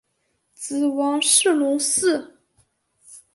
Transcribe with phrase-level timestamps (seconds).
[0.55, 2.31] 子王士隆嗣。